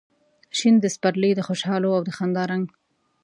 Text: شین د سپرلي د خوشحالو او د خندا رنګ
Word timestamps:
شین 0.57 0.75
د 0.81 0.85
سپرلي 0.95 1.31
د 1.35 1.39
خوشحالو 1.47 1.89
او 1.97 2.01
د 2.07 2.09
خندا 2.17 2.43
رنګ 2.51 2.65